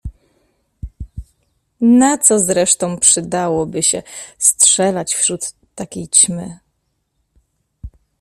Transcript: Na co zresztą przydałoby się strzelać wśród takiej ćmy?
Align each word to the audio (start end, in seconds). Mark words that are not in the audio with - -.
Na 1.81 2.17
co 2.17 2.39
zresztą 2.39 2.97
przydałoby 2.97 3.83
się 3.83 4.03
strzelać 4.37 5.13
wśród 5.15 5.41
takiej 5.75 6.07
ćmy? 6.07 6.59